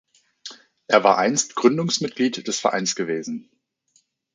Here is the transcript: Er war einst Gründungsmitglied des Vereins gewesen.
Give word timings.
Er 0.87 1.03
war 1.03 1.19
einst 1.19 1.53
Gründungsmitglied 1.53 2.47
des 2.47 2.59
Vereins 2.59 2.95
gewesen. 2.95 3.51